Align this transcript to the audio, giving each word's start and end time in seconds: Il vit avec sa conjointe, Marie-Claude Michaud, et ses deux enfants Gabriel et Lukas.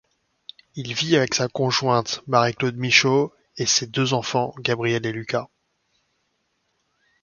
Il 0.73 0.95
vit 0.95 1.15
avec 1.15 1.35
sa 1.35 1.47
conjointe, 1.47 2.23
Marie-Claude 2.25 2.75
Michaud, 2.75 3.35
et 3.57 3.67
ses 3.67 3.85
deux 3.85 4.15
enfants 4.15 4.51
Gabriel 4.57 5.05
et 5.05 5.11
Lukas. 5.11 5.47